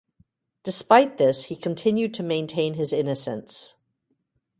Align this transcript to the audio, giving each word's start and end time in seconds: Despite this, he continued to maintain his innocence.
Despite 0.63 1.17
this, 1.17 1.43
he 1.43 1.55
continued 1.55 2.15
to 2.15 2.23
maintain 2.23 2.73
his 2.73 2.91
innocence. 2.91 3.75